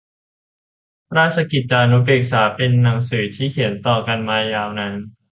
[1.17, 4.93] ราชกิจจานุเบกษา เป็นหนังสือที่เขียนต่อกันมายาวนาน